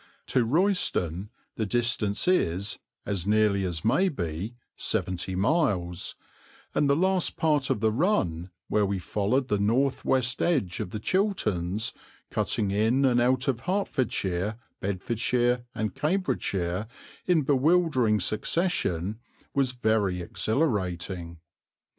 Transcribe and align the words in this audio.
To 0.29 0.43
Royston 0.43 1.29
the 1.57 1.65
distance 1.67 2.27
is, 2.27 2.79
as 3.05 3.27
nearly 3.27 3.63
as 3.63 3.85
may 3.85 4.09
be, 4.09 4.55
seventy 4.75 5.35
miles, 5.35 6.15
and 6.73 6.89
the 6.89 6.95
last 6.95 7.37
part 7.37 7.69
of 7.69 7.81
the 7.81 7.91
run, 7.91 8.49
where 8.67 8.83
we 8.83 8.97
followed 8.97 9.47
the 9.47 9.59
north 9.59 10.03
west 10.03 10.41
edge 10.41 10.79
of 10.79 10.89
the 10.89 10.97
Chilterns, 10.97 11.93
cutting 12.31 12.71
in 12.71 13.05
and 13.05 13.21
out 13.21 13.47
of 13.47 13.59
Hertfordshire, 13.59 14.57
Bedfordshire, 14.79 15.65
and 15.75 15.93
Cambridgeshire 15.93 16.87
in 17.27 17.43
bewildering 17.43 18.19
succession, 18.19 19.19
was 19.53 19.73
very 19.73 20.19
exhilarating. 20.19 21.37